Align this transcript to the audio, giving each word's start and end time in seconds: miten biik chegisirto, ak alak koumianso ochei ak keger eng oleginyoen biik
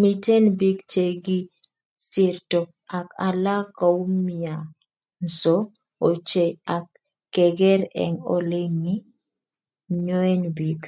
miten 0.00 0.42
biik 0.58 0.78
chegisirto, 0.92 2.60
ak 2.98 3.08
alak 3.28 3.66
koumianso 3.78 5.56
ochei 6.08 6.52
ak 6.76 6.86
keger 7.34 7.80
eng 8.04 8.16
oleginyoen 8.36 10.40
biik 10.56 10.82